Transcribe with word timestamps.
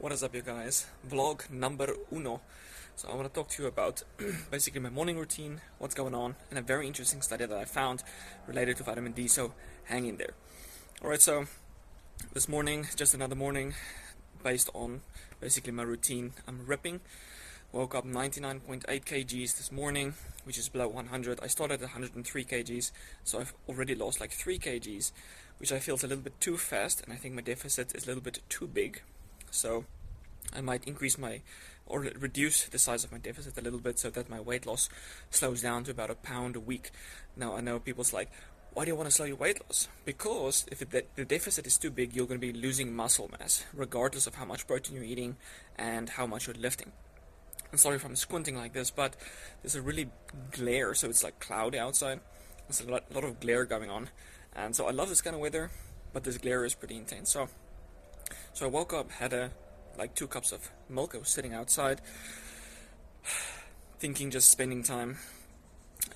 What 0.00 0.12
is 0.12 0.22
up, 0.22 0.32
you 0.32 0.42
guys? 0.42 0.86
Vlog 1.10 1.50
number 1.50 1.92
uno. 2.12 2.40
So, 2.94 3.08
I 3.08 3.16
want 3.16 3.26
to 3.26 3.34
talk 3.34 3.48
to 3.48 3.62
you 3.64 3.68
about 3.68 4.04
basically 4.48 4.80
my 4.80 4.90
morning 4.90 5.18
routine, 5.18 5.60
what's 5.80 5.96
going 5.96 6.14
on, 6.14 6.36
and 6.50 6.58
a 6.60 6.62
very 6.62 6.86
interesting 6.86 7.20
study 7.20 7.46
that 7.46 7.58
I 7.58 7.64
found 7.64 8.04
related 8.46 8.76
to 8.76 8.84
vitamin 8.84 9.10
D. 9.10 9.26
So, 9.26 9.54
hang 9.86 10.06
in 10.06 10.16
there. 10.16 10.34
Alright, 11.02 11.20
so 11.20 11.46
this 12.32 12.48
morning, 12.48 12.86
just 12.94 13.12
another 13.12 13.34
morning 13.34 13.74
based 14.44 14.70
on 14.72 15.00
basically 15.40 15.72
my 15.72 15.82
routine. 15.82 16.32
I'm 16.46 16.64
ripping. 16.64 17.00
Woke 17.72 17.96
up 17.96 18.06
99.8 18.06 18.84
kgs 18.84 19.56
this 19.56 19.72
morning, 19.72 20.14
which 20.44 20.58
is 20.58 20.68
below 20.68 20.86
100. 20.86 21.40
I 21.42 21.48
started 21.48 21.82
at 21.82 21.94
103 21.94 22.44
kgs, 22.44 22.92
so 23.24 23.40
I've 23.40 23.52
already 23.68 23.96
lost 23.96 24.20
like 24.20 24.30
3 24.30 24.60
kgs, 24.60 25.10
which 25.58 25.72
I 25.72 25.80
feel 25.80 25.96
is 25.96 26.04
a 26.04 26.06
little 26.06 26.22
bit 26.22 26.40
too 26.40 26.56
fast, 26.56 27.02
and 27.02 27.12
I 27.12 27.16
think 27.16 27.34
my 27.34 27.42
deficit 27.42 27.96
is 27.96 28.04
a 28.04 28.06
little 28.06 28.22
bit 28.22 28.38
too 28.48 28.68
big. 28.68 29.02
So 29.50 29.84
I 30.54 30.60
might 30.60 30.84
increase 30.84 31.18
my 31.18 31.42
or 31.86 32.00
reduce 32.00 32.64
the 32.64 32.78
size 32.78 33.02
of 33.02 33.12
my 33.12 33.18
deficit 33.18 33.56
a 33.56 33.62
little 33.62 33.78
bit 33.78 33.98
so 33.98 34.10
that 34.10 34.28
my 34.28 34.40
weight 34.40 34.66
loss 34.66 34.90
slows 35.30 35.62
down 35.62 35.84
to 35.84 35.90
about 35.90 36.10
a 36.10 36.14
pound 36.14 36.54
a 36.54 36.60
week. 36.60 36.90
Now 37.36 37.56
I 37.56 37.60
know 37.60 37.78
people's 37.78 38.12
like, 38.12 38.30
why 38.74 38.84
do 38.84 38.90
you 38.90 38.96
want 38.96 39.08
to 39.08 39.14
slow 39.14 39.24
your 39.24 39.36
weight 39.36 39.60
loss? 39.66 39.88
Because 40.04 40.66
if 40.70 40.80
the 40.80 41.24
deficit 41.24 41.66
is 41.66 41.78
too 41.78 41.90
big, 41.90 42.14
you're 42.14 42.26
going 42.26 42.40
to 42.40 42.46
be 42.46 42.52
losing 42.52 42.94
muscle 42.94 43.30
mass, 43.38 43.64
regardless 43.74 44.26
of 44.26 44.34
how 44.34 44.44
much 44.44 44.66
protein 44.66 44.96
you're 44.96 45.04
eating 45.04 45.36
and 45.76 46.10
how 46.10 46.26
much 46.26 46.46
you're 46.46 46.56
lifting. 46.56 46.92
I'm 47.72 47.78
sorry 47.78 47.96
if 47.96 48.04
I'm 48.04 48.16
squinting 48.16 48.56
like 48.56 48.74
this, 48.74 48.90
but 48.90 49.16
there's 49.62 49.74
a 49.74 49.82
really 49.82 50.10
glare, 50.52 50.94
so 50.94 51.08
it's 51.08 51.24
like 51.24 51.40
cloudy 51.40 51.78
outside. 51.78 52.20
There's 52.68 52.80
a 52.82 52.90
lot, 52.90 53.12
lot 53.14 53.24
of 53.24 53.40
glare 53.40 53.64
going 53.64 53.90
on, 53.90 54.10
and 54.54 54.76
so 54.76 54.86
I 54.86 54.90
love 54.90 55.08
this 55.08 55.22
kind 55.22 55.34
of 55.34 55.40
weather, 55.40 55.70
but 56.12 56.24
this 56.24 56.38
glare 56.38 56.64
is 56.64 56.74
pretty 56.74 56.96
intense. 56.96 57.30
So 57.30 57.48
so 58.52 58.66
I 58.66 58.68
woke 58.68 58.92
up, 58.92 59.10
had 59.12 59.32
a 59.32 59.50
like 59.98 60.14
two 60.14 60.26
cups 60.26 60.52
of 60.52 60.70
milk. 60.88 61.14
I 61.14 61.18
was 61.18 61.28
sitting 61.28 61.54
outside, 61.54 62.00
thinking, 63.98 64.30
just 64.30 64.50
spending 64.50 64.82
time. 64.82 65.18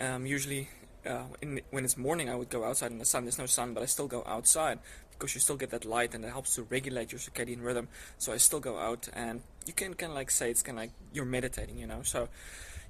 Um, 0.01 0.27
usually, 0.27 0.69
uh, 1.07 1.25
in, 1.41 1.61
when 1.71 1.85
it's 1.85 1.97
morning, 1.97 2.31
I 2.31 2.35
would 2.35 2.49
go 2.49 2.65
outside 2.65 2.93
in 2.93 2.99
the 2.99 3.05
sun. 3.05 3.25
There's 3.25 3.39
no 3.39 3.47
sun, 3.47 3.75
but 3.75 3.83
I 3.83 3.87
still 3.87 4.07
go 4.07 4.23
outside 4.27 4.79
because 5.13 5.35
you 5.35 5.41
still 5.41 5.57
get 5.57 5.71
that 5.71 5.85
light, 5.85 6.15
and 6.15 6.25
it 6.25 6.31
helps 6.31 6.55
to 6.55 6.63
regulate 6.63 7.13
your 7.13 7.19
circadian 7.19 7.63
rhythm. 7.63 7.89
So 8.19 8.33
I 8.33 8.37
still 8.39 8.61
go 8.61 8.79
out, 8.79 9.09
and 9.13 9.43
you 9.67 9.73
can 9.73 9.95
kind 9.95 10.13
of 10.13 10.17
like 10.17 10.31
say 10.31 10.51
it's 10.51 10.63
kind 10.63 10.79
of 10.79 10.83
like 10.85 10.93
you're 11.13 11.25
meditating, 11.25 11.79
you 11.79 11.87
know. 11.87 12.03
So 12.03 12.29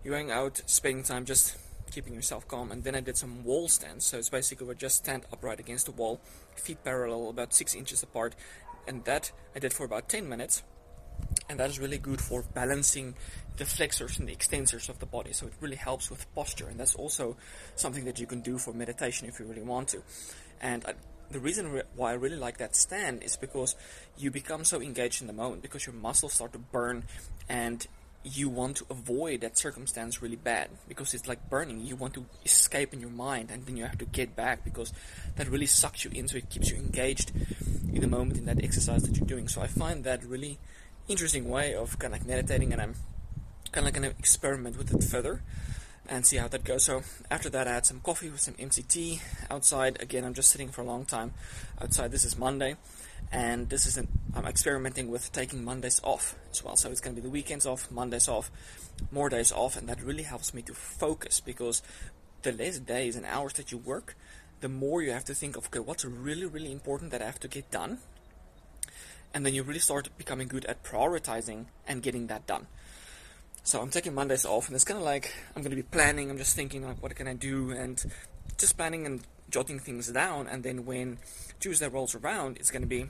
you're 0.04 0.14
going 0.14 0.30
out, 0.30 0.62
spending 0.66 1.04
time, 1.04 1.24
just 1.24 1.56
keeping 1.92 2.14
yourself 2.14 2.48
calm. 2.48 2.72
And 2.72 2.82
then 2.82 2.94
I 2.94 3.00
did 3.00 3.16
some 3.16 3.44
wall 3.44 3.68
stands. 3.68 4.06
So 4.06 4.18
it's 4.18 4.30
basically 4.30 4.66
we 4.66 4.74
just 4.74 4.96
stand 4.96 5.24
upright 5.32 5.60
against 5.60 5.86
the 5.86 5.92
wall, 5.92 6.20
feet 6.56 6.82
parallel, 6.82 7.28
about 7.28 7.52
six 7.54 7.74
inches 7.74 8.02
apart, 8.02 8.34
and 8.86 9.04
that 9.04 9.32
I 9.54 9.58
did 9.58 9.72
for 9.72 9.84
about 9.84 10.08
10 10.08 10.28
minutes. 10.28 10.62
And 11.48 11.58
that 11.60 11.70
is 11.70 11.78
really 11.78 11.98
good 11.98 12.20
for 12.20 12.42
balancing 12.42 13.14
the 13.56 13.64
flexors 13.64 14.18
and 14.18 14.28
the 14.28 14.34
extensors 14.34 14.88
of 14.88 14.98
the 14.98 15.06
body. 15.06 15.32
So 15.32 15.46
it 15.46 15.52
really 15.60 15.76
helps 15.76 16.10
with 16.10 16.32
posture. 16.34 16.68
And 16.68 16.80
that's 16.80 16.94
also 16.94 17.36
something 17.76 18.04
that 18.06 18.18
you 18.18 18.26
can 18.26 18.40
do 18.40 18.58
for 18.58 18.72
meditation 18.72 19.28
if 19.28 19.38
you 19.38 19.46
really 19.46 19.62
want 19.62 19.88
to. 19.88 20.02
And 20.60 20.84
I, 20.84 20.94
the 21.30 21.40
reason 21.40 21.70
re- 21.70 21.82
why 21.94 22.12
I 22.12 22.14
really 22.14 22.36
like 22.36 22.58
that 22.58 22.74
stand 22.74 23.22
is 23.22 23.36
because 23.36 23.76
you 24.16 24.30
become 24.30 24.64
so 24.64 24.80
engaged 24.80 25.20
in 25.20 25.26
the 25.26 25.32
moment 25.32 25.62
because 25.62 25.86
your 25.86 25.94
muscles 25.94 26.32
start 26.34 26.52
to 26.54 26.58
burn 26.58 27.04
and 27.48 27.86
you 28.24 28.48
want 28.48 28.76
to 28.76 28.86
avoid 28.88 29.40
that 29.40 29.58
circumstance 29.58 30.22
really 30.22 30.36
bad 30.36 30.68
because 30.86 31.12
it's 31.12 31.26
like 31.26 31.50
burning. 31.50 31.84
You 31.84 31.96
want 31.96 32.14
to 32.14 32.26
escape 32.44 32.92
in 32.92 33.00
your 33.00 33.10
mind 33.10 33.50
and 33.50 33.66
then 33.66 33.76
you 33.76 33.84
have 33.84 33.98
to 33.98 34.04
get 34.04 34.36
back 34.36 34.64
because 34.64 34.92
that 35.36 35.48
really 35.48 35.66
sucks 35.66 36.04
you 36.04 36.10
in, 36.14 36.28
so 36.28 36.36
it 36.36 36.48
keeps 36.48 36.70
you 36.70 36.76
engaged 36.76 37.32
in 37.92 38.00
the 38.00 38.08
moment 38.08 38.38
in 38.38 38.46
that 38.46 38.62
exercise 38.62 39.02
that 39.02 39.16
you're 39.16 39.26
doing. 39.26 39.48
So 39.48 39.60
I 39.60 39.66
find 39.66 40.04
that 40.04 40.24
really 40.24 40.58
interesting 41.08 41.48
way 41.48 41.74
of 41.74 41.98
kind 41.98 42.14
of 42.14 42.20
like 42.20 42.28
meditating 42.28 42.72
and 42.72 42.80
I'm 42.80 42.94
kind 43.72 43.78
of 43.78 43.84
like 43.84 43.94
going 43.94 44.10
to 44.10 44.18
experiment 44.18 44.76
with 44.76 44.94
it 44.94 45.04
further 45.04 45.42
and 46.08 46.26
see 46.26 46.36
how 46.36 46.48
that 46.48 46.64
goes. 46.64 46.84
So 46.84 47.02
after 47.30 47.48
that, 47.50 47.68
I 47.68 47.74
had 47.74 47.86
some 47.86 48.00
coffee 48.00 48.30
with 48.30 48.40
some 48.40 48.54
MCT 48.54 49.20
outside. 49.50 50.00
Again, 50.00 50.24
I'm 50.24 50.34
just 50.34 50.50
sitting 50.50 50.68
for 50.68 50.82
a 50.82 50.84
long 50.84 51.04
time 51.04 51.32
outside. 51.80 52.10
This 52.10 52.24
is 52.24 52.36
Monday 52.36 52.76
and 53.30 53.68
this 53.68 53.86
is 53.86 53.96
an, 53.96 54.08
I'm 54.34 54.46
experimenting 54.46 55.10
with 55.10 55.32
taking 55.32 55.64
Mondays 55.64 56.00
off 56.02 56.36
as 56.50 56.62
well. 56.64 56.76
So 56.76 56.90
it's 56.90 57.00
going 57.00 57.14
to 57.14 57.22
be 57.22 57.26
the 57.26 57.32
weekends 57.32 57.66
off, 57.66 57.90
Mondays 57.90 58.28
off, 58.28 58.50
more 59.10 59.28
days 59.28 59.52
off, 59.52 59.76
and 59.76 59.88
that 59.88 60.02
really 60.02 60.22
helps 60.24 60.52
me 60.52 60.62
to 60.62 60.74
focus 60.74 61.40
because 61.40 61.82
the 62.42 62.52
less 62.52 62.78
days 62.78 63.16
and 63.16 63.24
hours 63.24 63.54
that 63.54 63.72
you 63.72 63.78
work, 63.78 64.16
the 64.62 64.68
more 64.68 65.02
you 65.02 65.10
have 65.12 65.24
to 65.26 65.34
think 65.34 65.56
of 65.56 65.66
okay, 65.66 65.80
what's 65.80 66.04
really 66.04 66.46
really 66.46 66.72
important 66.72 67.10
that 67.10 67.20
I 67.20 67.26
have 67.26 67.40
to 67.40 67.48
get 67.48 67.70
done, 67.70 67.98
and 69.34 69.44
then 69.44 69.52
you 69.52 69.62
really 69.62 69.80
start 69.80 70.08
becoming 70.16 70.48
good 70.48 70.64
at 70.64 70.82
prioritizing 70.82 71.66
and 71.86 72.02
getting 72.02 72.28
that 72.28 72.46
done. 72.46 72.66
So 73.64 73.80
I'm 73.80 73.90
taking 73.90 74.14
Mondays 74.14 74.46
off, 74.46 74.66
and 74.68 74.74
it's 74.74 74.84
kind 74.84 74.98
of 74.98 75.04
like 75.04 75.34
I'm 75.54 75.62
going 75.62 75.70
to 75.70 75.76
be 75.76 75.82
planning. 75.82 76.30
I'm 76.30 76.38
just 76.38 76.56
thinking 76.56 76.84
like, 76.84 77.02
what 77.02 77.14
can 77.14 77.28
I 77.28 77.34
do, 77.34 77.70
and 77.70 78.02
just 78.56 78.76
planning 78.76 79.06
and 79.06 79.20
jotting 79.50 79.78
things 79.78 80.08
down. 80.08 80.48
And 80.48 80.62
then 80.62 80.86
when 80.86 81.18
Tuesday 81.60 81.88
rolls 81.88 82.14
around, 82.14 82.56
it's 82.56 82.70
going 82.70 82.82
to 82.82 82.88
be 82.88 83.06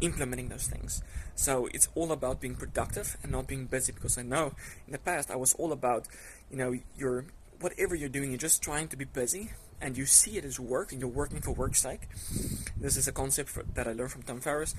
implementing 0.00 0.48
those 0.48 0.66
things. 0.66 1.02
So 1.34 1.68
it's 1.72 1.88
all 1.94 2.12
about 2.12 2.40
being 2.40 2.54
productive 2.54 3.16
and 3.22 3.32
not 3.32 3.46
being 3.46 3.66
busy 3.66 3.92
because 3.92 4.18
I 4.18 4.22
know 4.22 4.54
in 4.86 4.92
the 4.92 4.98
past 4.98 5.30
I 5.30 5.36
was 5.36 5.54
all 5.54 5.72
about, 5.72 6.06
you 6.50 6.56
know, 6.56 6.74
your 6.96 7.26
whatever 7.60 7.94
you're 7.94 8.08
doing, 8.08 8.30
you're 8.30 8.38
just 8.38 8.62
trying 8.62 8.88
to 8.88 8.96
be 8.96 9.04
busy 9.04 9.50
and 9.80 9.96
you 9.96 10.06
see 10.06 10.38
it 10.38 10.44
as 10.44 10.58
work 10.58 10.92
and 10.92 11.00
you're 11.00 11.10
working 11.10 11.40
for 11.40 11.52
work's 11.52 11.82
sake. 11.82 12.08
This 12.76 12.96
is 12.96 13.08
a 13.08 13.12
concept 13.12 13.50
for, 13.50 13.64
that 13.74 13.86
I 13.86 13.92
learned 13.92 14.12
from 14.12 14.22
Tom 14.22 14.40
Ferriss. 14.40 14.74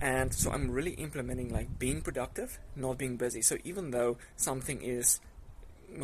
And 0.00 0.34
so 0.34 0.50
I'm 0.50 0.70
really 0.70 0.92
implementing 0.92 1.52
like 1.52 1.78
being 1.78 2.02
productive, 2.02 2.58
not 2.76 2.98
being 2.98 3.16
busy. 3.16 3.42
So 3.42 3.56
even 3.64 3.90
though 3.90 4.18
something 4.36 4.82
is 4.82 5.20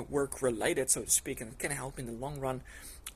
work 0.08 0.42
related, 0.42 0.90
so 0.90 1.02
to 1.02 1.10
speak, 1.10 1.40
and 1.40 1.58
can 1.58 1.72
help 1.72 1.98
in 1.98 2.06
the 2.06 2.12
long 2.12 2.38
run, 2.38 2.62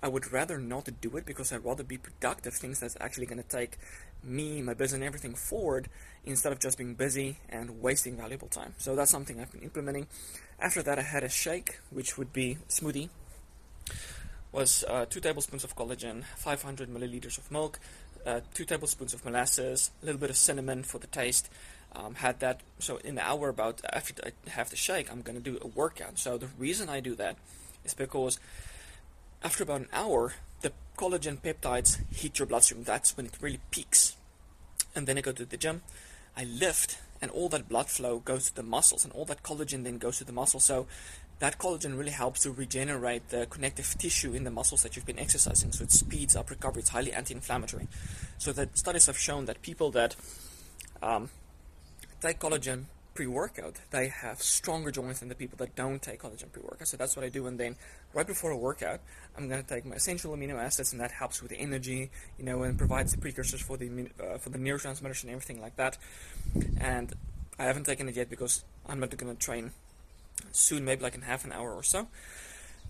I 0.03 0.09
would 0.09 0.33
rather 0.33 0.59
not 0.59 0.89
do 1.01 1.17
it 1.17 1.25
because 1.25 1.53
I'd 1.53 1.65
rather 1.65 1.85
be 1.85 1.97
productive, 1.97 2.55
things 2.55 2.81
that's 2.81 2.97
actually 3.01 3.27
going 3.27 3.43
to 3.43 3.49
take 3.49 3.79
me, 4.23 4.61
my 4.61 4.75
business, 4.75 4.97
and 4.97 5.05
everything 5.05 5.35
forward 5.35 5.89
instead 6.25 6.53
of 6.53 6.59
just 6.59 6.77
being 6.77 6.95
busy 6.95 7.39
and 7.49 7.81
wasting 7.81 8.17
valuable 8.17 8.49
time. 8.49 8.75
So 8.79 8.97
that's 8.97 9.11
something 9.11 9.41
I've 9.41 9.53
been 9.53 9.63
implementing. 9.63 10.09
After 10.59 10.83
that, 10.83 10.99
I 10.99 11.03
had 11.03 11.23
a 11.23 11.29
shake, 11.29 11.79
which 11.91 12.19
would 12.19 12.33
be 12.33 12.59
smoothie. 12.69 13.09
Was 14.55 14.85
uh, 14.87 15.05
two 15.11 15.19
tablespoons 15.19 15.65
of 15.65 15.75
collagen, 15.75 16.23
500 16.37 16.89
milliliters 16.89 17.39
of 17.39 17.51
milk, 17.51 17.81
uh, 18.25 18.39
two 18.55 18.65
tablespoons 18.65 19.13
of 19.13 19.25
molasses, 19.25 19.91
a 20.01 20.07
little 20.07 20.21
bit 20.21 20.31
of 20.31 20.37
cinnamon 20.37 20.85
for 20.85 20.99
the 20.99 21.09
taste. 21.09 21.51
Um, 21.93 22.15
had 22.15 22.39
that 22.39 22.61
so 22.79 22.99
in 22.99 23.17
the 23.17 23.29
hour 23.29 23.49
about 23.49 23.81
after 23.93 24.15
I 24.25 24.51
have 24.51 24.71
the 24.71 24.77
shake, 24.77 25.11
I'm 25.11 25.23
gonna 25.23 25.41
do 25.41 25.59
a 25.61 25.67
workout. 25.67 26.21
So 26.21 26.39
the 26.39 26.47
reason 26.57 26.89
I 26.89 27.01
do 27.01 27.17
that 27.17 27.37
is 27.85 27.95
because 27.95 28.39
after 29.43 29.65
about 29.65 29.81
an 29.81 29.89
hour, 29.93 30.35
the 30.61 30.73
collagen 30.97 31.39
peptides 31.41 31.99
hit 32.15 32.39
your 32.39 32.47
bloodstream. 32.47 32.85
That's 32.85 33.17
when 33.17 33.27
it 33.27 33.35
really 33.41 33.61
peaks. 33.73 34.15
And 34.95 35.09
then 35.09 35.19
I 35.19 35.21
go 35.21 35.33
to 35.33 35.45
the 35.45 35.57
gym, 35.57 35.83
I 36.37 36.45
lift, 36.45 36.99
and 37.21 37.33
all 37.33 37.49
that 37.49 37.69
blood 37.69 37.89
flow 37.89 38.21
goes 38.21 38.51
to 38.51 38.55
the 38.55 38.63
muscles, 38.63 39.03
and 39.05 39.13
all 39.15 39.25
that 39.25 39.43
collagen 39.43 39.83
then 39.83 39.99
goes 39.99 40.19
to 40.19 40.25
the 40.25 40.33
muscles. 40.33 40.65
So 40.65 40.87
that 41.41 41.59
collagen 41.59 41.99
really 41.99 42.11
helps 42.12 42.41
to 42.43 42.53
regenerate 42.53 43.28
the 43.28 43.47
connective 43.47 43.95
tissue 43.99 44.33
in 44.34 44.45
the 44.45 44.50
muscles 44.50 44.83
that 44.83 44.97
you've 44.97 45.06
been 45.06 45.19
exercising. 45.19 45.72
So 45.72 45.84
it 45.84 45.91
speeds 45.91 46.37
up 46.37 46.50
recovery. 46.50 46.81
It's 46.81 46.91
highly 46.91 47.12
anti-inflammatory. 47.12 47.89
So 48.39 48.53
the 48.53 48.69
studies 48.75 49.06
have 49.06 49.19
shown 49.19 49.47
that 49.47 49.61
people 49.62 49.91
that 49.93 50.17
um, 51.03 51.31
take 52.21 52.39
collagen 52.39 52.84
pre-workout, 53.15 53.77
they 53.91 54.09
have 54.09 54.43
stronger 54.43 54.91
joints 54.91 55.21
than 55.21 55.28
the 55.28 55.34
people 55.34 55.56
that 55.59 55.75
don't 55.77 56.03
take 56.03 56.23
collagen 56.23 56.50
pre-workout. 56.50 56.89
So 56.89 56.97
that's 56.97 57.17
what 57.17 57.25
I 57.25 57.28
do. 57.28 57.47
And 57.47 57.59
then 57.59 57.77
right 58.12 58.27
before 58.27 58.50
a 58.50 58.56
workout, 58.56 59.00
I'm 59.37 59.49
going 59.49 59.62
to 59.62 59.69
take 59.69 59.84
my 59.84 59.97
essential 59.97 60.37
amino 60.37 60.55
acids, 60.55 60.93
and 60.93 61.00
that 61.00 61.12
helps 61.12 61.41
with 61.41 61.50
the 61.50 61.59
energy, 61.59 62.11
you 62.39 62.44
know, 62.44 62.62
and 62.62 62.77
provides 62.77 63.12
the 63.12 63.19
precursors 63.19 63.61
for 63.61 63.77
the 63.77 64.09
uh, 64.21 64.39
for 64.39 64.50
the 64.50 64.59
neurotransmitters 64.59 65.23
and 65.23 65.31
everything 65.31 65.61
like 65.61 65.77
that. 65.77 65.97
And 66.78 67.12
I 67.59 67.65
haven't 67.65 67.85
taken 67.85 68.09
it 68.09 68.17
yet 68.17 68.29
because 68.29 68.64
I'm 68.88 69.00
not 69.00 69.17
going 69.17 69.35
to 69.35 69.41
train 69.41 69.73
soon, 70.52 70.85
maybe 70.85 71.02
like 71.02 71.14
in 71.14 71.23
half 71.23 71.44
an 71.44 71.52
hour 71.52 71.73
or 71.73 71.82
so. 71.82 72.08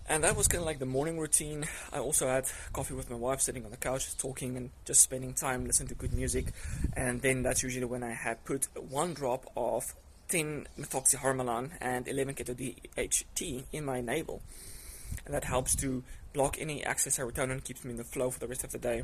And 0.07 0.23
that 0.23 0.35
was 0.35 0.47
kind 0.47 0.61
of 0.61 0.67
like 0.67 0.77
the 0.77 0.85
morning 0.85 1.19
routine. 1.19 1.65
I 1.91 1.97
also 1.97 2.27
had 2.27 2.45
coffee 2.73 2.93
with 2.93 3.09
my 3.09 3.15
wife, 3.15 3.41
sitting 3.41 3.65
on 3.65 3.71
the 3.71 3.77
couch, 3.77 4.15
talking 4.17 4.55
and 4.55 4.69
just 4.85 5.01
spending 5.01 5.33
time 5.33 5.65
listening 5.65 5.89
to 5.89 5.95
good 5.95 6.13
music. 6.13 6.53
And 6.93 7.21
then 7.21 7.41
that's 7.41 7.63
usually 7.63 7.85
when 7.85 8.03
I 8.03 8.11
had 8.11 8.43
put 8.45 8.67
one 8.75 9.15
drop 9.15 9.51
of 9.57 9.95
10 10.29 10.67
methoxyharmalan 10.79 11.71
and 11.81 12.07
11 12.07 12.35
keto 12.35 12.55
DHT 12.55 13.63
in 13.71 13.85
my 13.85 13.99
navel. 14.01 14.41
And 15.25 15.33
that 15.33 15.45
helps 15.45 15.75
to 15.77 16.03
block 16.33 16.57
any 16.59 16.85
excess 16.85 17.17
serotonin, 17.17 17.63
keeps 17.63 17.83
me 17.83 17.91
in 17.91 17.97
the 17.97 18.03
flow 18.03 18.29
for 18.29 18.39
the 18.39 18.47
rest 18.47 18.63
of 18.63 18.71
the 18.71 18.77
day, 18.77 19.03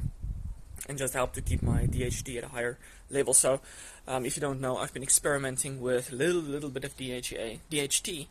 and 0.92 1.00
just 1.00 1.14
help 1.14 1.32
to 1.34 1.42
keep 1.42 1.64
my 1.64 1.86
DHT 1.86 2.38
at 2.38 2.44
a 2.44 2.50
higher 2.50 2.78
level. 3.10 3.34
So, 3.34 3.62
um, 4.08 4.26
if 4.26 4.36
you 4.36 4.42
don't 4.42 4.60
know, 4.60 4.78
I've 4.78 4.94
been 4.94 5.04
experimenting 5.04 5.80
with 5.80 6.12
a 6.12 6.16
little, 6.16 6.42
little 6.42 6.70
bit 6.70 6.84
of 6.84 6.98
DHA, 6.98 7.60
DHT, 7.72 8.28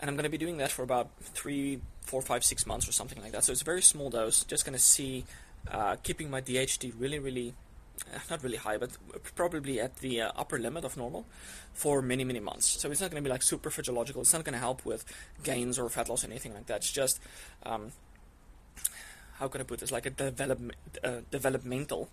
and 0.00 0.10
I'm 0.10 0.16
going 0.16 0.24
to 0.24 0.30
be 0.30 0.36
doing 0.38 0.58
that 0.58 0.72
for 0.72 0.82
about 0.82 1.08
three, 1.20 1.80
four, 2.02 2.20
five, 2.20 2.44
six 2.44 2.66
months 2.66 2.88
or 2.88 2.92
something 2.92 3.22
like 3.22 3.32
that. 3.32 3.44
So 3.44 3.52
it's 3.52 3.62
a 3.62 3.64
very 3.64 3.80
small 3.80 4.10
dose. 4.10 4.42
Just 4.44 4.64
going 4.64 4.74
to 4.74 4.82
see 4.82 5.24
uh, 5.70 5.96
keeping 6.02 6.30
my 6.30 6.40
DHT 6.40 6.94
really, 6.98 7.20
really 7.20 7.54
uh, 8.12 8.18
not 8.28 8.42
really 8.42 8.56
high, 8.56 8.76
but 8.76 8.90
probably 9.36 9.78
at 9.78 9.96
the 9.98 10.22
uh, 10.22 10.32
upper 10.34 10.58
limit 10.58 10.84
of 10.84 10.96
normal 10.96 11.26
for 11.72 12.02
many, 12.02 12.24
many 12.24 12.40
months. 12.40 12.66
So 12.66 12.90
it's 12.90 13.00
not 13.00 13.12
going 13.12 13.22
to 13.22 13.28
be 13.28 13.30
like 13.30 13.42
super 13.42 13.70
physiological. 13.70 14.22
It's 14.22 14.32
not 14.32 14.44
going 14.44 14.54
to 14.54 14.58
help 14.58 14.84
with 14.84 15.04
gains 15.44 15.78
or 15.78 15.88
fat 15.88 16.08
loss 16.08 16.24
or 16.24 16.26
anything 16.26 16.54
like 16.54 16.66
that. 16.66 16.78
It's 16.78 16.90
just, 16.90 17.20
um, 17.64 17.92
how 19.40 19.48
can 19.48 19.62
I 19.62 19.64
put 19.64 19.80
this, 19.80 19.90
like 19.90 20.06
a 20.06 20.12
uh, 21.02 21.20
developmental 21.30 22.10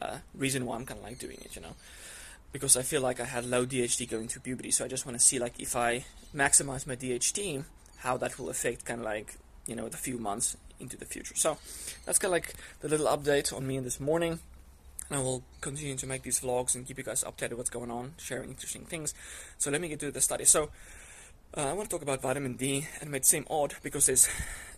uh, 0.00 0.18
reason 0.34 0.66
why 0.66 0.76
I'm 0.76 0.84
kind 0.84 1.00
of 1.00 1.04
like 1.04 1.18
doing 1.18 1.38
it, 1.42 1.56
you 1.56 1.62
know. 1.62 1.74
Because 2.52 2.76
I 2.76 2.82
feel 2.82 3.00
like 3.00 3.18
I 3.18 3.24
had 3.24 3.46
low 3.46 3.64
DHT 3.64 4.08
going 4.10 4.28
through 4.28 4.42
puberty, 4.42 4.70
so 4.70 4.84
I 4.84 4.88
just 4.88 5.06
want 5.06 5.18
to 5.18 5.24
see 5.24 5.38
like 5.38 5.58
if 5.58 5.74
I 5.74 6.04
maximize 6.34 6.86
my 6.86 6.94
DHT, 6.94 7.64
how 7.98 8.18
that 8.18 8.38
will 8.38 8.50
affect 8.50 8.84
kind 8.84 9.00
of 9.00 9.06
like 9.06 9.36
you 9.66 9.74
know 9.74 9.88
the 9.88 9.96
few 9.96 10.18
months 10.18 10.56
into 10.78 10.96
the 10.98 11.06
future. 11.06 11.34
So 11.34 11.56
that's 12.04 12.18
kind 12.18 12.28
of 12.28 12.32
like 12.32 12.54
the 12.80 12.88
little 12.88 13.06
update 13.06 13.56
on 13.56 13.66
me 13.66 13.78
this 13.80 13.98
morning. 13.98 14.38
I 15.10 15.18
will 15.18 15.44
continue 15.60 15.96
to 15.96 16.06
make 16.06 16.22
these 16.22 16.40
vlogs 16.40 16.74
and 16.74 16.86
keep 16.86 16.98
you 16.98 17.04
guys 17.04 17.24
updated 17.24 17.54
what's 17.54 17.70
going 17.70 17.90
on, 17.90 18.14
sharing 18.18 18.50
interesting 18.50 18.84
things. 18.84 19.14
So 19.56 19.70
let 19.70 19.80
me 19.80 19.88
get 19.88 20.00
to 20.00 20.10
the 20.10 20.20
study. 20.20 20.44
So 20.44 20.70
uh, 21.56 21.70
I 21.70 21.72
want 21.72 21.88
to 21.88 21.94
talk 21.94 22.02
about 22.02 22.20
vitamin 22.20 22.54
D, 22.54 22.86
and 23.00 23.08
it 23.08 23.12
might 23.12 23.24
seem 23.24 23.46
odd 23.48 23.76
because 23.82 24.06
there's 24.06 24.28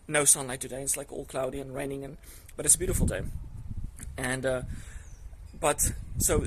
no 0.08 0.24
sunlight 0.24 0.60
today. 0.60 0.82
It's 0.82 0.96
like 0.96 1.12
all 1.12 1.26
cloudy 1.26 1.60
and 1.60 1.74
raining, 1.74 2.04
and 2.04 2.16
but 2.56 2.66
it's 2.66 2.74
a 2.74 2.78
beautiful 2.78 3.06
day. 3.06 3.22
And 4.16 4.44
uh, 4.44 4.62
but 5.60 5.92
so 6.18 6.46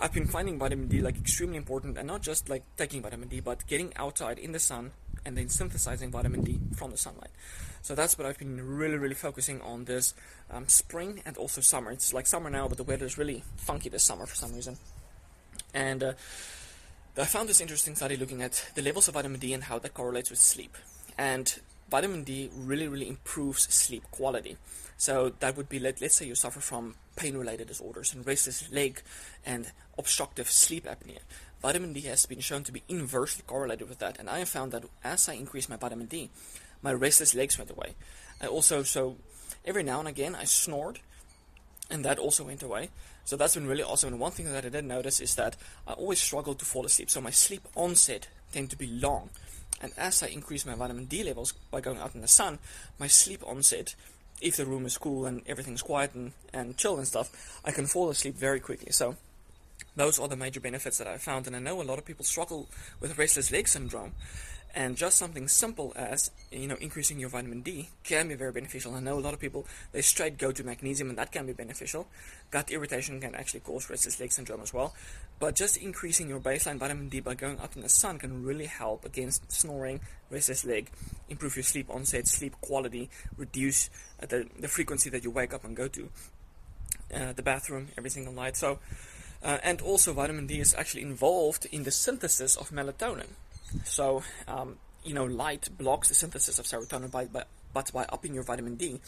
I've 0.00 0.12
been 0.12 0.26
finding 0.26 0.58
vitamin 0.58 0.88
D 0.88 1.00
like 1.00 1.16
extremely 1.16 1.56
important, 1.56 1.96
and 1.96 2.06
not 2.06 2.22
just 2.22 2.48
like 2.48 2.64
taking 2.76 3.00
vitamin 3.00 3.28
D, 3.28 3.40
but 3.40 3.66
getting 3.66 3.92
outside 3.96 4.38
in 4.38 4.52
the 4.52 4.58
sun 4.58 4.90
and 5.24 5.36
then 5.36 5.48
synthesizing 5.48 6.10
vitamin 6.10 6.42
D 6.42 6.58
from 6.74 6.90
the 6.90 6.96
sunlight. 6.96 7.30
So 7.82 7.94
that's 7.94 8.18
what 8.18 8.26
I've 8.26 8.38
been 8.38 8.60
really, 8.60 8.96
really 8.96 9.14
focusing 9.14 9.60
on 9.60 9.84
this 9.84 10.14
um, 10.50 10.68
spring 10.68 11.22
and 11.24 11.36
also 11.36 11.60
summer. 11.60 11.90
It's 11.90 12.12
like 12.12 12.26
summer 12.26 12.50
now, 12.50 12.68
but 12.68 12.78
the 12.78 12.84
weather 12.84 13.06
is 13.06 13.18
really 13.18 13.42
funky 13.56 13.88
this 13.88 14.04
summer 14.04 14.26
for 14.26 14.34
some 14.34 14.54
reason. 14.54 14.78
And 15.72 16.02
uh, 16.02 16.12
I 17.16 17.24
found 17.24 17.48
this 17.48 17.60
interesting 17.60 17.94
study 17.94 18.16
looking 18.16 18.42
at 18.42 18.70
the 18.74 18.82
levels 18.82 19.08
of 19.08 19.14
vitamin 19.14 19.40
D 19.40 19.52
and 19.52 19.64
how 19.64 19.78
that 19.78 19.94
correlates 19.94 20.30
with 20.30 20.38
sleep. 20.38 20.76
And 21.18 21.60
vitamin 21.90 22.22
D 22.22 22.50
really, 22.54 22.88
really 22.88 23.08
improves 23.08 23.62
sleep 23.62 24.04
quality. 24.10 24.56
So 24.96 25.32
that 25.40 25.56
would 25.56 25.68
be, 25.68 25.78
let, 25.78 26.00
let's 26.00 26.14
say 26.14 26.26
you 26.26 26.34
suffer 26.34 26.60
from 26.60 26.94
pain-related 27.16 27.66
disorders 27.66 28.14
and 28.14 28.26
restless 28.26 28.70
leg 28.70 29.02
and 29.44 29.72
obstructive 29.98 30.50
sleep 30.50 30.84
apnea. 30.84 31.20
Vitamin 31.62 31.92
D 31.92 32.00
has 32.02 32.26
been 32.26 32.40
shown 32.40 32.64
to 32.64 32.72
be 32.72 32.82
inversely 32.88 33.44
correlated 33.46 33.88
with 33.88 33.98
that, 33.98 34.18
and 34.18 34.30
I 34.30 34.38
have 34.38 34.48
found 34.48 34.72
that 34.72 34.84
as 35.04 35.28
I 35.28 35.34
increase 35.34 35.68
my 35.68 35.76
vitamin 35.76 36.06
D, 36.06 36.30
my 36.82 36.92
restless 36.92 37.34
legs 37.34 37.58
went 37.58 37.70
away. 37.70 37.94
I 38.40 38.46
also, 38.46 38.82
so 38.82 39.16
every 39.64 39.82
now 39.82 39.98
and 39.98 40.08
again, 40.08 40.34
I 40.34 40.44
snored, 40.44 41.00
and 41.90 42.04
that 42.04 42.18
also 42.18 42.44
went 42.44 42.62
away. 42.62 42.90
So 43.24 43.36
that's 43.36 43.54
been 43.54 43.66
really 43.66 43.82
awesome. 43.82 44.12
And 44.12 44.20
one 44.20 44.32
thing 44.32 44.50
that 44.50 44.64
I 44.64 44.68
did 44.70 44.84
notice 44.84 45.20
is 45.20 45.34
that 45.34 45.56
I 45.86 45.92
always 45.92 46.20
struggled 46.20 46.58
to 46.60 46.64
fall 46.64 46.86
asleep. 46.86 47.10
So 47.10 47.20
my 47.20 47.30
sleep 47.30 47.66
onset 47.74 48.28
tend 48.52 48.70
to 48.70 48.76
be 48.76 48.86
long. 48.86 49.30
And 49.80 49.92
as 49.96 50.22
I 50.22 50.26
increase 50.26 50.66
my 50.66 50.74
vitamin 50.74 51.06
D 51.06 51.24
levels 51.24 51.52
by 51.70 51.80
going 51.80 51.98
out 51.98 52.14
in 52.14 52.20
the 52.20 52.28
sun, 52.28 52.58
my 52.98 53.06
sleep 53.06 53.42
onset, 53.46 53.94
if 54.40 54.56
the 54.56 54.66
room 54.66 54.86
is 54.86 54.98
cool 54.98 55.26
and 55.26 55.42
everything's 55.46 55.82
quiet 55.82 56.14
and, 56.14 56.32
and 56.52 56.76
chill 56.76 56.98
and 56.98 57.06
stuff, 57.06 57.60
I 57.64 57.70
can 57.70 57.86
fall 57.86 58.10
asleep 58.10 58.36
very 58.36 58.60
quickly. 58.60 58.92
So 58.92 59.16
those 59.96 60.18
are 60.18 60.28
the 60.28 60.36
major 60.36 60.60
benefits 60.60 60.98
that 60.98 61.06
I 61.06 61.18
found. 61.18 61.46
And 61.46 61.56
I 61.56 61.58
know 61.58 61.80
a 61.80 61.84
lot 61.84 61.98
of 61.98 62.04
people 62.04 62.24
struggle 62.24 62.68
with 63.00 63.18
restless 63.18 63.50
leg 63.50 63.68
syndrome. 63.68 64.12
And 64.72 64.96
just 64.96 65.18
something 65.18 65.48
simple 65.48 65.92
as, 65.96 66.30
you 66.52 66.68
know, 66.68 66.76
increasing 66.80 67.18
your 67.18 67.28
vitamin 67.28 67.60
D 67.62 67.88
can 68.04 68.28
be 68.28 68.34
very 68.34 68.52
beneficial. 68.52 68.94
I 68.94 69.00
know 69.00 69.18
a 69.18 69.20
lot 69.20 69.34
of 69.34 69.40
people, 69.40 69.66
they 69.90 70.00
straight 70.00 70.38
go 70.38 70.52
to 70.52 70.62
magnesium 70.62 71.08
and 71.08 71.18
that 71.18 71.32
can 71.32 71.44
be 71.44 71.52
beneficial. 71.52 72.06
Gut 72.52 72.70
irritation 72.70 73.20
can 73.20 73.34
actually 73.34 73.60
cause 73.60 73.90
restless 73.90 74.20
leg 74.20 74.30
syndrome 74.30 74.60
as 74.60 74.72
well. 74.72 74.94
But 75.40 75.56
just 75.56 75.76
increasing 75.76 76.28
your 76.28 76.38
baseline 76.38 76.78
vitamin 76.78 77.08
D 77.08 77.18
by 77.18 77.34
going 77.34 77.58
out 77.58 77.74
in 77.74 77.82
the 77.82 77.88
sun 77.88 78.18
can 78.18 78.44
really 78.44 78.66
help 78.66 79.04
against 79.04 79.50
snoring, 79.50 80.00
restless 80.30 80.64
leg, 80.64 80.90
improve 81.28 81.56
your 81.56 81.64
sleep 81.64 81.90
onset, 81.90 82.28
sleep 82.28 82.54
quality, 82.60 83.10
reduce 83.36 83.90
uh, 84.22 84.26
the, 84.26 84.46
the 84.56 84.68
frequency 84.68 85.10
that 85.10 85.24
you 85.24 85.32
wake 85.32 85.52
up 85.52 85.64
and 85.64 85.74
go 85.76 85.88
to 85.88 86.10
uh, 87.12 87.32
the 87.32 87.42
bathroom 87.42 87.88
every 87.98 88.10
single 88.10 88.32
night. 88.32 88.56
So, 88.56 88.78
uh, 89.42 89.58
and 89.64 89.80
also 89.80 90.12
vitamin 90.12 90.46
D 90.46 90.60
is 90.60 90.74
actually 90.74 91.02
involved 91.02 91.66
in 91.72 91.82
the 91.82 91.90
synthesis 91.90 92.54
of 92.54 92.70
melatonin. 92.70 93.30
So, 93.84 94.22
um, 94.48 94.76
you 95.04 95.14
know, 95.14 95.24
light 95.24 95.68
blocks 95.76 96.08
the 96.08 96.14
synthesis 96.14 96.58
of 96.58 96.66
serotonin, 96.66 97.10
by, 97.10 97.26
by, 97.26 97.44
but 97.72 97.92
by 97.92 98.04
upping 98.08 98.34
your 98.34 98.42
vitamin 98.42 98.76
D, 98.76 99.00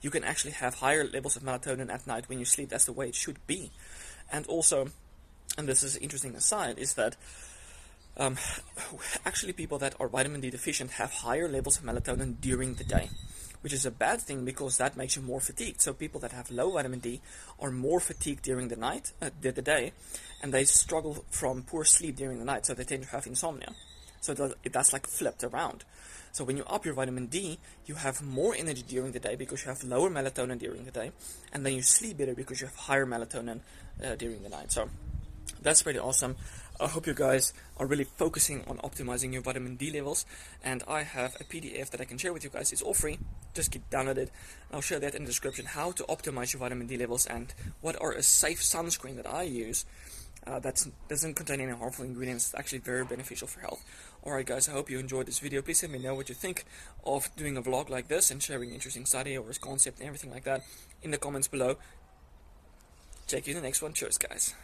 you 0.00 0.10
can 0.10 0.24
actually 0.24 0.52
have 0.52 0.76
higher 0.76 1.04
levels 1.04 1.36
of 1.36 1.42
melatonin 1.42 1.92
at 1.92 2.06
night 2.06 2.28
when 2.28 2.38
you 2.38 2.44
sleep. 2.44 2.68
That's 2.70 2.84
the 2.84 2.92
way 2.92 3.08
it 3.08 3.14
should 3.14 3.44
be. 3.46 3.70
And 4.32 4.46
also, 4.46 4.88
and 5.56 5.68
this 5.68 5.82
is 5.82 5.96
an 5.96 6.02
interesting 6.02 6.34
aside, 6.34 6.78
is 6.78 6.94
that 6.94 7.16
um, 8.16 8.36
actually 9.24 9.52
people 9.52 9.78
that 9.78 9.94
are 10.00 10.08
vitamin 10.08 10.40
D 10.40 10.50
deficient 10.50 10.92
have 10.92 11.12
higher 11.12 11.48
levels 11.48 11.78
of 11.78 11.84
melatonin 11.84 12.40
during 12.40 12.74
the 12.74 12.84
day, 12.84 13.10
which 13.60 13.72
is 13.72 13.86
a 13.86 13.90
bad 13.90 14.20
thing 14.20 14.44
because 14.44 14.78
that 14.78 14.96
makes 14.96 15.16
you 15.16 15.22
more 15.22 15.40
fatigued. 15.40 15.80
So 15.80 15.92
people 15.92 16.20
that 16.20 16.32
have 16.32 16.50
low 16.50 16.72
vitamin 16.72 16.98
D 17.00 17.20
are 17.60 17.70
more 17.70 18.00
fatigued 18.00 18.42
during 18.42 18.68
the 18.68 18.76
night, 18.76 19.12
uh, 19.22 19.30
the, 19.40 19.52
the 19.52 19.62
day, 19.62 19.92
and 20.42 20.52
they 20.52 20.64
struggle 20.64 21.24
from 21.30 21.62
poor 21.62 21.84
sleep 21.84 22.16
during 22.16 22.38
the 22.38 22.44
night, 22.44 22.66
so 22.66 22.74
they 22.74 22.84
tend 22.84 23.04
to 23.04 23.08
have 23.10 23.26
insomnia. 23.26 23.74
So 24.20 24.54
it 24.64 24.72
that's 24.72 24.92
like 24.92 25.06
flipped 25.06 25.44
around. 25.44 25.84
So 26.32 26.44
when 26.44 26.56
you 26.56 26.64
up 26.64 26.84
your 26.84 26.94
vitamin 26.94 27.26
D, 27.26 27.58
you 27.86 27.94
have 27.94 28.22
more 28.22 28.54
energy 28.54 28.84
during 28.86 29.12
the 29.12 29.18
day 29.18 29.34
because 29.34 29.64
you 29.64 29.70
have 29.70 29.82
lower 29.82 30.10
melatonin 30.10 30.58
during 30.58 30.84
the 30.84 30.90
day, 30.90 31.12
and 31.52 31.64
then 31.64 31.72
you 31.74 31.82
sleep 31.82 32.18
better 32.18 32.34
because 32.34 32.60
you 32.60 32.66
have 32.66 32.76
higher 32.76 33.06
melatonin 33.06 33.60
uh, 34.04 34.14
during 34.16 34.42
the 34.42 34.48
night. 34.48 34.70
So 34.70 34.90
that's 35.68 35.82
pretty 35.82 35.98
awesome. 35.98 36.34
I 36.80 36.86
hope 36.86 37.06
you 37.06 37.12
guys 37.12 37.52
are 37.76 37.84
really 37.84 38.04
focusing 38.04 38.64
on 38.66 38.78
optimizing 38.78 39.34
your 39.34 39.42
vitamin 39.42 39.76
D 39.76 39.90
levels, 39.90 40.24
and 40.64 40.82
I 40.88 41.02
have 41.02 41.36
a 41.38 41.44
PDF 41.44 41.90
that 41.90 42.00
I 42.00 42.04
can 42.04 42.16
share 42.16 42.32
with 42.32 42.42
you 42.42 42.48
guys. 42.48 42.72
It's 42.72 42.80
all 42.80 42.94
free. 42.94 43.18
Just 43.52 43.70
get 43.70 43.90
downloaded. 43.90 44.30
I'll 44.72 44.80
share 44.80 44.98
that 45.00 45.14
in 45.14 45.24
the 45.24 45.26
description. 45.26 45.66
How 45.66 45.92
to 45.92 46.04
optimize 46.04 46.54
your 46.54 46.60
vitamin 46.60 46.86
D 46.86 46.96
levels 46.96 47.26
and 47.26 47.52
what 47.82 48.00
are 48.00 48.12
a 48.12 48.22
safe 48.22 48.62
sunscreen 48.62 49.16
that 49.16 49.26
I 49.26 49.42
use 49.42 49.84
uh, 50.46 50.58
that 50.60 50.86
doesn't 51.08 51.34
contain 51.34 51.60
any 51.60 51.72
harmful 51.72 52.06
ingredients. 52.06 52.46
It's 52.46 52.58
actually 52.58 52.78
very 52.78 53.04
beneficial 53.04 53.46
for 53.46 53.60
health. 53.60 53.84
Alright 54.24 54.46
guys, 54.46 54.70
I 54.70 54.72
hope 54.72 54.88
you 54.88 54.98
enjoyed 54.98 55.26
this 55.26 55.40
video. 55.40 55.60
Please 55.60 55.82
let 55.82 55.92
me 55.92 55.98
know 55.98 56.14
what 56.14 56.30
you 56.30 56.34
think 56.34 56.64
of 57.04 57.28
doing 57.36 57.58
a 57.58 57.62
vlog 57.62 57.90
like 57.90 58.08
this 58.08 58.30
and 58.30 58.42
sharing 58.42 58.72
interesting 58.72 59.04
study 59.04 59.36
or 59.36 59.44
concept 59.60 59.98
and 59.98 60.06
everything 60.06 60.30
like 60.30 60.44
that 60.44 60.62
in 61.02 61.10
the 61.10 61.18
comments 61.18 61.48
below. 61.48 61.76
Check 63.26 63.46
you 63.46 63.54
in 63.54 63.60
the 63.60 63.66
next 63.66 63.82
one. 63.82 63.92
Cheers 63.92 64.16
guys. 64.16 64.54